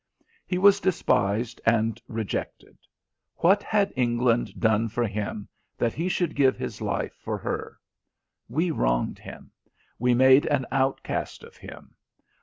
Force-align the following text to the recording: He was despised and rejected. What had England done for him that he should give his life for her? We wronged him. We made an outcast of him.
He 0.47 0.57
was 0.57 0.79
despised 0.79 1.61
and 1.63 2.01
rejected. 2.07 2.75
What 3.35 3.61
had 3.61 3.93
England 3.95 4.59
done 4.59 4.89
for 4.89 5.05
him 5.05 5.47
that 5.77 5.93
he 5.93 6.09
should 6.09 6.33
give 6.35 6.57
his 6.57 6.81
life 6.81 7.13
for 7.13 7.37
her? 7.37 7.77
We 8.49 8.71
wronged 8.71 9.19
him. 9.19 9.51
We 9.99 10.15
made 10.15 10.47
an 10.47 10.65
outcast 10.71 11.43
of 11.43 11.55
him. 11.55 11.93